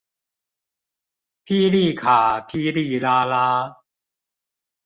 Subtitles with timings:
[0.03, 0.05] 霹靂
[1.95, 3.75] 卡霹靂拉拉